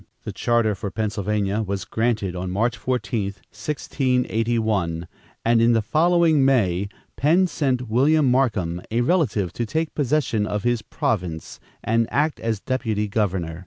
[0.23, 5.07] The charter for Pennsylvania was granted on March 14, 1681,
[5.45, 10.63] and in the following May, Penn sent William Markham, a relative, to take possession of
[10.63, 13.59] his province and act as deputy governor.